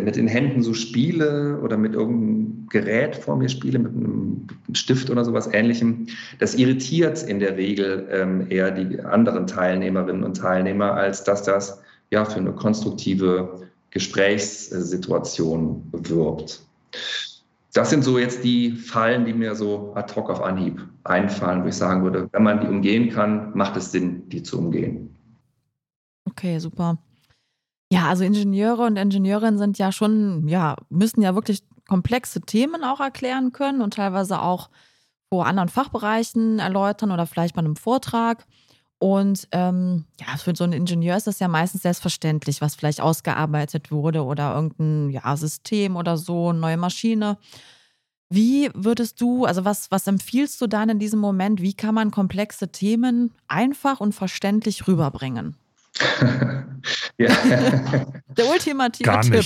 [0.00, 5.10] mit den Händen so spiele oder mit irgendeinem Gerät vor mir spiele, mit einem Stift
[5.10, 6.06] oder sowas ähnlichem,
[6.38, 11.82] das irritiert in der Regel ähm, eher die anderen Teilnehmerinnen und Teilnehmer, als dass das
[12.10, 16.62] ja für eine konstruktive Gesprächssituation wirbt.
[17.74, 21.68] Das sind so jetzt die Fallen, die mir so ad hoc auf Anhieb einfallen, wo
[21.68, 25.14] ich sagen würde, wenn man die umgehen kann, macht es Sinn, die zu umgehen.
[26.28, 26.98] Okay, super.
[27.92, 33.00] Ja, also Ingenieure und Ingenieurinnen sind ja schon, ja, müssen ja wirklich komplexe Themen auch
[33.00, 34.70] erklären können und teilweise auch
[35.28, 38.46] vor anderen Fachbereichen erläutern oder vielleicht bei einem Vortrag.
[38.98, 43.90] Und ähm, ja, für so einen Ingenieur ist das ja meistens selbstverständlich, was vielleicht ausgearbeitet
[43.90, 47.36] wurde oder irgendein ja, System oder so, eine neue Maschine.
[48.30, 51.60] Wie würdest du, also was, was empfiehlst du dann in diesem Moment?
[51.60, 55.56] Wie kann man komplexe Themen einfach und verständlich rüberbringen?
[57.18, 57.28] ja.
[58.36, 59.44] Der ultimative Gar Tipp.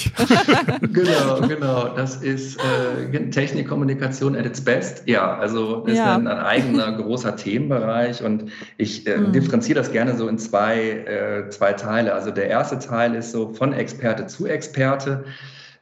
[0.93, 1.89] genau, genau.
[1.89, 5.03] Das ist äh, Technik, Kommunikation at its best.
[5.07, 6.15] Ja, also ist ja.
[6.15, 9.33] Ein, ein, eigener großer Themenbereich und ich äh, mhm.
[9.33, 12.15] differenziere das gerne so in zwei, äh, zwei Teile.
[12.15, 15.25] Also der erste Teil ist so von Experte zu Experte.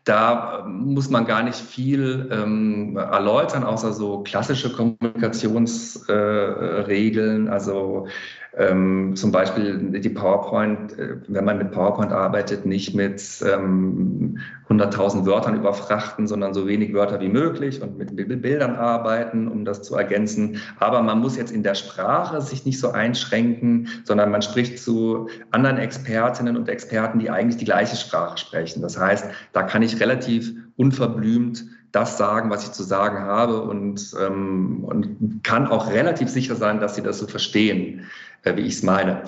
[0.05, 7.47] Da muss man gar nicht viel ähm, erläutern, außer so klassische Kommunikationsregeln.
[7.47, 8.09] Äh, also
[8.57, 14.39] ähm, zum Beispiel die PowerPoint, äh, wenn man mit PowerPoint arbeitet, nicht mit ähm,
[14.69, 19.83] 100.000 Wörtern überfrachten, sondern so wenig Wörter wie möglich und mit Bildern arbeiten, um das
[19.83, 20.59] zu ergänzen.
[20.79, 25.29] Aber man muss jetzt in der Sprache sich nicht so einschränken, sondern man spricht zu
[25.51, 28.83] anderen Expertinnen und Experten, die eigentlich die gleiche Sprache sprechen.
[28.83, 34.15] Das heißt, da kann ich relativ unverblümt das sagen, was ich zu sagen habe und,
[34.21, 38.07] ähm, und kann auch relativ sicher sein, dass sie das so verstehen,
[38.43, 39.23] äh, wie ich es meine.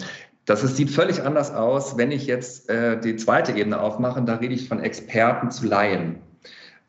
[0.47, 4.23] Das ist, sieht völlig anders aus, wenn ich jetzt äh, die zweite Ebene aufmache.
[4.23, 6.17] Da rede ich von Experten zu Laien.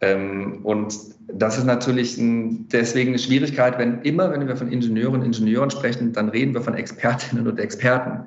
[0.01, 0.95] Ähm, und
[1.27, 5.69] das ist natürlich ein, deswegen eine Schwierigkeit, wenn immer, wenn wir von Ingenieuren und Ingenieuren
[5.69, 8.25] sprechen, dann reden wir von Expertinnen und Experten.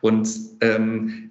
[0.00, 0.28] Und
[0.60, 1.29] ähm,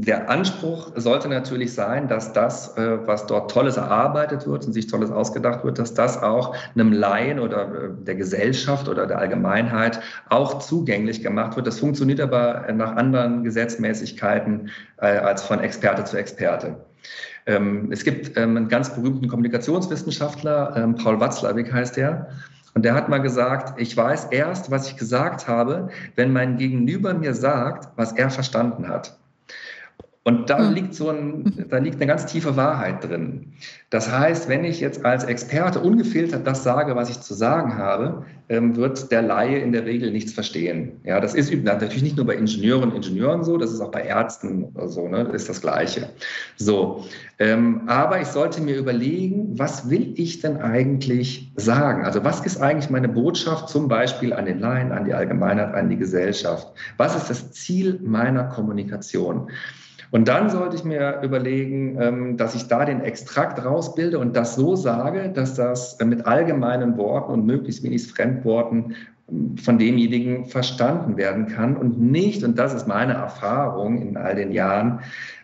[0.00, 4.86] der Anspruch sollte natürlich sein, dass das, äh, was dort Tolles erarbeitet wird und sich
[4.86, 10.00] Tolles ausgedacht wird, dass das auch einem Laien oder äh, der Gesellschaft oder der Allgemeinheit
[10.28, 11.66] auch zugänglich gemacht wird.
[11.66, 16.76] Das funktioniert aber nach anderen Gesetzmäßigkeiten äh, als von Experte zu Experte.
[17.46, 22.28] Ähm, es gibt ähm, einen ganz berühmten Kommunikationswissenschaftler, ähm, Paul Watzlawick heißt er,
[22.74, 27.14] und der hat mal gesagt, ich weiß erst, was ich gesagt habe, wenn mein Gegenüber
[27.14, 29.18] mir sagt, was er verstanden hat.
[30.28, 30.74] Und da hm.
[30.74, 33.54] liegt so ein, da liegt eine ganz tiefe Wahrheit drin.
[33.88, 38.26] Das heißt, wenn ich jetzt als Experte ungefiltert das sage, was ich zu sagen habe,
[38.50, 41.00] ähm, wird der Laie in der Regel nichts verstehen.
[41.04, 44.02] Ja, das ist natürlich nicht nur bei Ingenieuren und Ingenieuren so, das ist auch bei
[44.02, 46.10] Ärzten oder so, ne, ist das Gleiche.
[46.58, 47.06] So.
[47.38, 52.04] Ähm, aber ich sollte mir überlegen, was will ich denn eigentlich sagen?
[52.04, 55.88] Also was ist eigentlich meine Botschaft zum Beispiel an den Laien, an die Allgemeinheit, an
[55.88, 56.68] die Gesellschaft?
[56.98, 59.50] Was ist das Ziel meiner Kommunikation?
[60.10, 64.54] Und dann sollte ich mir überlegen, ähm, dass ich da den Extrakt rausbilde und das
[64.54, 68.94] so sage, dass das mit allgemeinen Worten und möglichst wenig Fremdworten
[69.30, 74.34] ähm, von demjenigen verstanden werden kann und nicht, und das ist meine Erfahrung in all
[74.34, 75.00] den Jahren,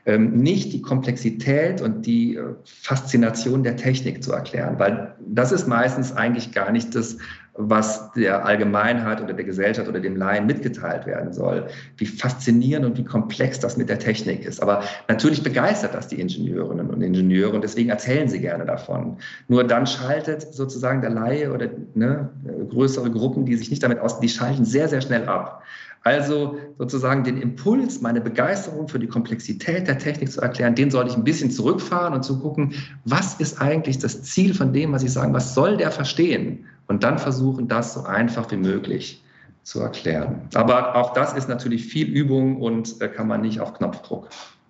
[0.06, 5.66] ähm, nicht die Komplexität und die äh, Faszination der Technik zu erklären, weil das ist
[5.66, 7.18] meistens eigentlich gar nicht das,
[7.56, 12.98] was der Allgemeinheit oder der Gesellschaft oder dem Laien mitgeteilt werden soll, wie faszinierend und
[12.98, 14.60] wie komplex das mit der Technik ist.
[14.60, 19.18] Aber natürlich begeistert das die Ingenieurinnen und Ingenieure und deswegen erzählen sie gerne davon.
[19.46, 22.28] Nur dann schaltet sozusagen der Laie oder ne,
[22.70, 25.62] größere Gruppen, die sich nicht damit aus, die schalten sehr, sehr schnell ab.
[26.02, 31.10] Also sozusagen den Impuls, meine Begeisterung für die Komplexität der Technik zu erklären, den sollte
[31.10, 32.74] ich ein bisschen zurückfahren und zu gucken,
[33.06, 36.66] was ist eigentlich das Ziel von dem, was ich sage, was soll der verstehen?
[36.86, 39.22] Und dann versuchen, das so einfach wie möglich
[39.62, 40.42] zu erklären.
[40.54, 44.28] Aber auch das ist natürlich viel Übung und äh, kann man nicht auf Knopfdruck.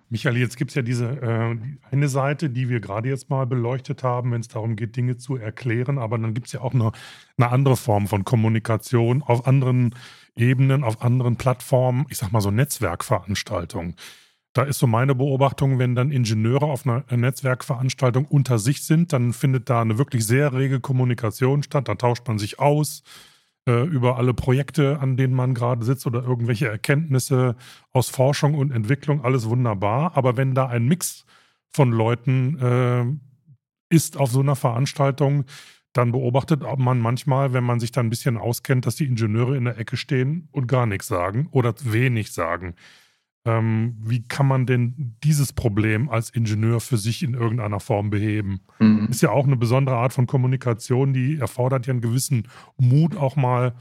[0.09, 1.57] Michael, jetzt gibt es ja diese äh,
[1.91, 5.35] eine Seite, die wir gerade jetzt mal beleuchtet haben, wenn es darum geht, Dinge zu
[5.35, 5.97] erklären.
[5.97, 6.91] Aber dann gibt es ja auch eine,
[7.37, 9.95] eine andere Form von Kommunikation auf anderen
[10.35, 13.95] Ebenen, auf anderen Plattformen, ich sag mal so Netzwerkveranstaltungen.
[14.55, 19.33] Da ist so meine Beobachtung, wenn dann Ingenieure auf einer Netzwerkveranstaltung unter sich sind, dann
[19.33, 21.89] findet da eine wirklich sehr rege Kommunikation statt.
[21.89, 23.03] Da tauscht man sich aus
[23.67, 27.57] äh, über alle Projekte, an denen man gerade sitzt oder irgendwelche Erkenntnisse
[27.91, 29.25] aus Forschung und Entwicklung.
[29.25, 30.15] Alles wunderbar.
[30.15, 31.25] Aber wenn da ein Mix
[31.73, 35.43] von Leuten äh, ist auf so einer Veranstaltung,
[35.91, 39.65] dann beobachtet man manchmal, wenn man sich da ein bisschen auskennt, dass die Ingenieure in
[39.65, 42.75] der Ecke stehen und gar nichts sagen oder wenig sagen.
[43.45, 48.61] Ähm, wie kann man denn dieses Problem als Ingenieur für sich in irgendeiner Form beheben?
[48.79, 49.07] Mhm.
[49.11, 53.35] Ist ja auch eine besondere Art von Kommunikation, die erfordert ja einen gewissen Mut, auch
[53.35, 53.75] mal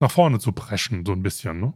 [0.00, 1.74] nach vorne zu preschen, so ein bisschen, ne?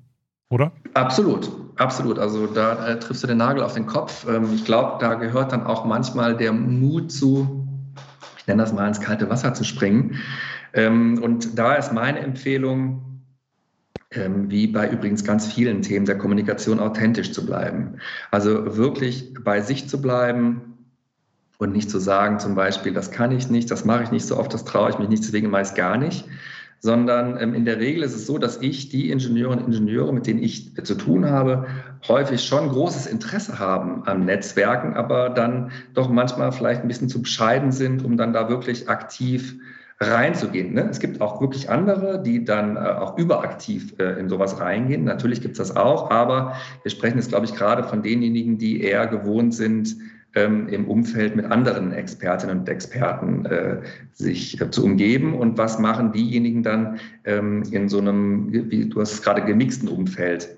[0.48, 0.72] Oder?
[0.94, 2.18] Absolut, absolut.
[2.18, 4.26] Also da äh, triffst du den Nagel auf den Kopf.
[4.28, 7.66] Ähm, ich glaube, da gehört dann auch manchmal der Mut zu,
[8.38, 10.20] ich nenne das mal ins kalte Wasser zu springen.
[10.72, 13.05] Ähm, und da ist meine Empfehlung,
[14.12, 17.98] ähm, wie bei übrigens ganz vielen Themen der Kommunikation authentisch zu bleiben.
[18.30, 20.76] Also wirklich bei sich zu bleiben
[21.58, 24.36] und nicht zu sagen, zum Beispiel, das kann ich nicht, das mache ich nicht so
[24.36, 26.24] oft, das traue ich mich nicht, deswegen meist gar nicht,
[26.78, 30.26] sondern ähm, in der Regel ist es so, dass ich die Ingenieurinnen und Ingenieure, mit
[30.26, 31.66] denen ich zu tun habe,
[32.06, 37.22] häufig schon großes Interesse haben an Netzwerken, aber dann doch manchmal vielleicht ein bisschen zu
[37.22, 39.56] bescheiden sind, um dann da wirklich aktiv
[40.00, 40.74] reinzugehen.
[40.74, 40.88] Ne?
[40.90, 45.04] Es gibt auch wirklich andere, die dann äh, auch überaktiv äh, in sowas reingehen.
[45.04, 48.82] Natürlich gibt es das auch, aber wir sprechen jetzt, glaube ich, gerade von denjenigen, die
[48.82, 49.96] eher gewohnt sind,
[50.34, 53.78] ähm, im Umfeld mit anderen Expertinnen und Experten äh,
[54.12, 55.34] sich äh, zu umgeben.
[55.34, 59.88] Und was machen diejenigen dann ähm, in so einem, wie du hast es gerade gemixten
[59.88, 60.56] Umfeld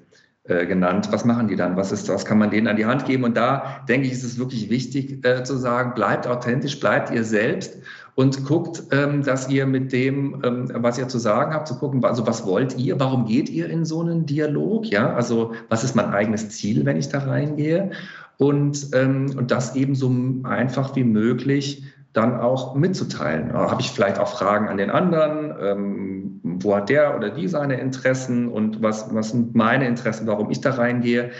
[0.48, 1.08] äh, genannt.
[1.12, 1.76] Was machen die dann?
[1.76, 3.24] Was ist, was kann man denen an die Hand geben?
[3.24, 7.22] Und da denke ich, ist es wirklich wichtig äh, zu sagen, bleibt authentisch, bleibt ihr
[7.22, 7.76] selbst
[8.18, 12.04] und guckt, ähm, dass ihr mit dem, ähm, was ihr zu sagen habt, zu gucken,
[12.04, 14.86] also was wollt ihr, warum geht ihr in so einen Dialog?
[14.86, 17.92] Ja, also was ist mein eigenes Ziel, wenn ich da reingehe?
[18.36, 23.52] Und, ähm, und das eben so einfach wie möglich dann auch mitzuteilen.
[23.52, 26.40] Habe ich vielleicht auch Fragen an den anderen?
[26.42, 30.60] Wo hat der oder die seine Interessen und was, was sind meine Interessen, warum ich
[30.60, 31.30] da reingehe?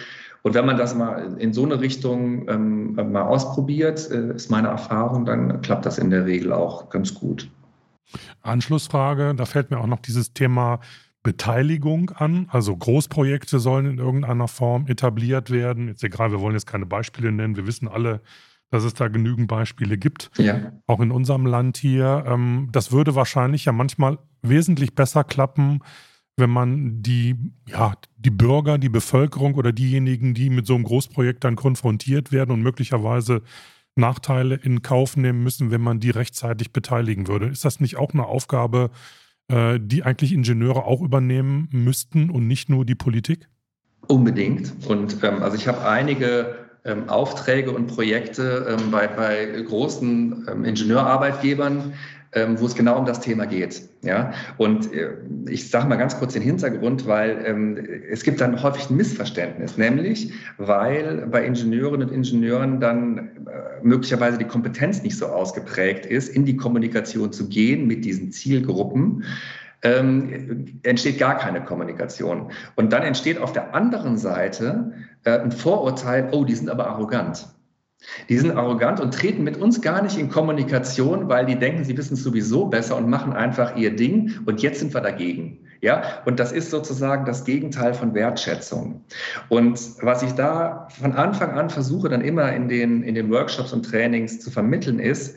[0.42, 4.68] Und wenn man das mal in so eine Richtung ähm, mal ausprobiert, äh, ist meine
[4.68, 7.50] Erfahrung, dann klappt das in der Regel auch ganz gut.
[8.40, 10.80] Anschlussfrage, da fällt mir auch noch dieses Thema
[11.22, 12.48] Beteiligung an.
[12.50, 15.88] Also Großprojekte sollen in irgendeiner Form etabliert werden.
[15.88, 17.56] Jetzt egal, wir wollen jetzt keine Beispiele nennen.
[17.56, 18.22] Wir wissen alle,
[18.70, 20.72] dass es da genügend Beispiele gibt, ja.
[20.86, 22.24] auch in unserem Land hier.
[22.26, 25.80] Ähm, das würde wahrscheinlich ja manchmal wesentlich besser klappen,
[26.38, 31.44] wenn man die, ja, die Bürger, die Bevölkerung oder diejenigen, die mit so einem Großprojekt
[31.44, 33.42] dann konfrontiert werden und möglicherweise
[33.96, 37.46] Nachteile in Kauf nehmen müssen, wenn man die rechtzeitig beteiligen würde.
[37.46, 38.90] Ist das nicht auch eine Aufgabe,
[39.48, 43.48] äh, die eigentlich Ingenieure auch übernehmen müssten und nicht nur die Politik?
[44.06, 44.72] Unbedingt.
[44.86, 50.64] Und ähm, also ich habe einige ähm, Aufträge und Projekte ähm, bei, bei großen ähm,
[50.64, 51.92] Ingenieurarbeitgebern,
[52.32, 53.82] ähm, wo es genau um das Thema geht.
[54.02, 54.32] Ja?
[54.56, 55.16] Und äh,
[55.48, 57.78] ich sage mal ganz kurz den Hintergrund, weil ähm,
[58.10, 64.38] es gibt dann häufig ein Missverständnis, nämlich weil bei Ingenieurinnen und Ingenieuren dann äh, möglicherweise
[64.38, 69.24] die Kompetenz nicht so ausgeprägt ist, in die Kommunikation zu gehen mit diesen Zielgruppen
[69.82, 72.50] ähm, entsteht gar keine Kommunikation.
[72.74, 74.92] Und dann entsteht auf der anderen Seite
[75.24, 77.48] äh, ein Vorurteil, oh, die sind aber arrogant.
[78.28, 81.96] Die sind arrogant und treten mit uns gar nicht in Kommunikation, weil die denken, sie
[81.96, 85.58] wissen es sowieso besser und machen einfach ihr Ding und jetzt sind wir dagegen.
[85.80, 89.04] Ja, und das ist sozusagen das Gegenteil von Wertschätzung.
[89.48, 93.72] Und was ich da von Anfang an versuche, dann immer in den, in den Workshops
[93.72, 95.36] und Trainings zu vermitteln, ist,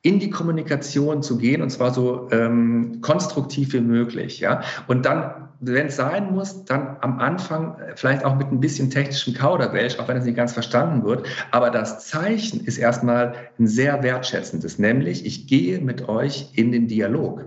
[0.00, 4.40] in die Kommunikation zu gehen und zwar so ähm, konstruktiv wie möglich.
[4.40, 4.62] Ja?
[4.88, 9.34] Und dann, wenn es sein muss, dann am Anfang vielleicht auch mit ein bisschen technischem
[9.34, 11.26] Kauderwelsch, auch wenn es nicht ganz verstanden wird.
[11.52, 16.88] Aber das Zeichen ist erstmal ein sehr wertschätzendes, nämlich ich gehe mit euch in den
[16.88, 17.44] Dialog.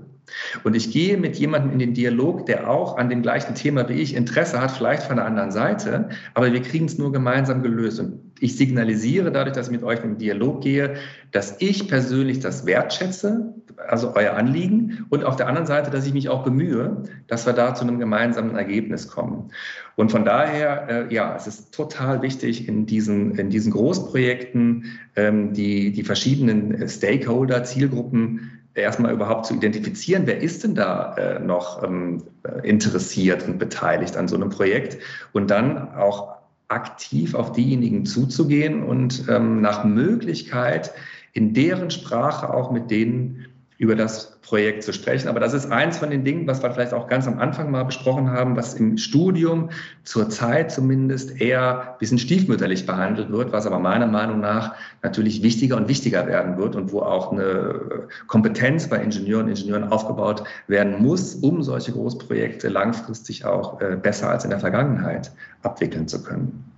[0.64, 4.02] Und ich gehe mit jemandem in den Dialog, der auch an dem gleichen Thema wie
[4.02, 8.00] ich Interesse hat, vielleicht von der anderen Seite, aber wir kriegen es nur gemeinsam gelöst.
[8.00, 10.96] Und ich signalisiere dadurch, dass ich mit euch in den Dialog gehe,
[11.32, 13.54] dass ich persönlich das wertschätze,
[13.88, 17.54] also euer Anliegen, und auf der anderen Seite, dass ich mich auch bemühe, dass wir
[17.54, 19.52] da zu einem gemeinsamen Ergebnis kommen.
[19.96, 25.54] Und von daher, äh, ja, es ist total wichtig, in diesen, in diesen Großprojekten ähm,
[25.54, 31.82] die, die verschiedenen Stakeholder, Zielgruppen erstmal überhaupt zu identifizieren, wer ist denn da äh, noch
[31.84, 32.24] ähm,
[32.64, 34.98] interessiert und beteiligt an so einem Projekt
[35.32, 36.36] und dann auch
[36.68, 40.92] aktiv auf diejenigen zuzugehen und ähm, nach Möglichkeit
[41.34, 43.46] in deren Sprache auch mit denen
[43.78, 45.28] über das Projekt zu sprechen.
[45.28, 47.84] Aber das ist eins von den Dingen, was wir vielleicht auch ganz am Anfang mal
[47.84, 49.70] besprochen haben, was im Studium
[50.04, 55.78] zurzeit zumindest eher ein bisschen stiefmütterlich behandelt wird, was aber meiner Meinung nach natürlich wichtiger
[55.78, 61.02] und wichtiger werden wird und wo auch eine Kompetenz bei Ingenieuren und Ingenieuren aufgebaut werden
[61.02, 65.32] muss, um solche Großprojekte langfristig auch äh, besser als in der Vergangenheit
[65.64, 66.75] abwickeln zu können.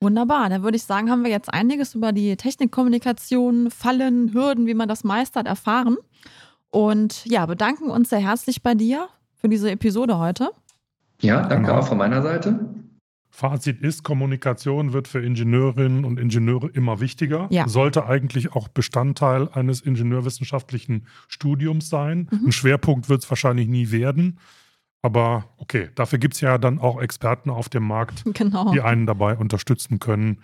[0.00, 4.74] Wunderbar, dann würde ich sagen, haben wir jetzt einiges über die Technikkommunikation, Fallen, Hürden, wie
[4.74, 5.96] man das meistert, erfahren.
[6.70, 10.50] Und ja, bedanken uns sehr herzlich bei dir für diese Episode heute.
[11.22, 11.80] Ja, danke genau.
[11.80, 12.60] auch von meiner Seite.
[13.30, 17.48] Fazit ist, Kommunikation wird für Ingenieurinnen und Ingenieure immer wichtiger.
[17.50, 17.68] Ja.
[17.68, 22.28] Sollte eigentlich auch Bestandteil eines ingenieurwissenschaftlichen Studiums sein.
[22.30, 22.46] Mhm.
[22.46, 24.38] Ein Schwerpunkt wird es wahrscheinlich nie werden.
[25.06, 28.72] Aber okay, dafür gibt es ja dann auch Experten auf dem Markt, genau.
[28.72, 30.40] die einen dabei unterstützen können,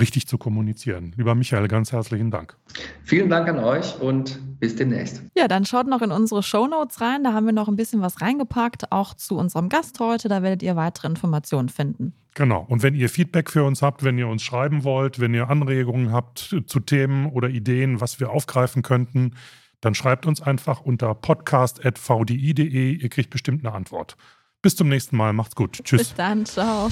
[0.00, 1.14] richtig zu kommunizieren.
[1.16, 2.56] Lieber Michael, ganz herzlichen Dank.
[3.04, 5.22] Vielen Dank an euch und bis demnächst.
[5.36, 7.22] Ja, dann schaut noch in unsere Show Notes rein.
[7.22, 10.28] Da haben wir noch ein bisschen was reingepackt, auch zu unserem Gast heute.
[10.28, 12.12] Da werdet ihr weitere Informationen finden.
[12.34, 12.66] Genau.
[12.68, 16.10] Und wenn ihr Feedback für uns habt, wenn ihr uns schreiben wollt, wenn ihr Anregungen
[16.10, 19.36] habt zu Themen oder Ideen, was wir aufgreifen könnten,
[19.80, 22.92] dann schreibt uns einfach unter podcast.vdi.de.
[22.92, 24.16] Ihr kriegt bestimmt eine Antwort.
[24.62, 25.32] Bis zum nächsten Mal.
[25.32, 25.80] Macht's gut.
[25.84, 26.00] Tschüss.
[26.00, 26.44] Bis dann.
[26.44, 26.90] Ciao.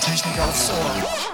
[0.00, 1.29] Technik aufs Ohr.